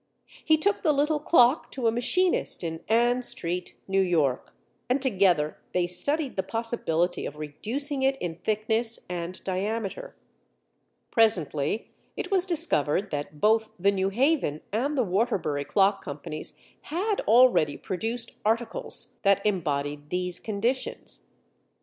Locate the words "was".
12.31-12.47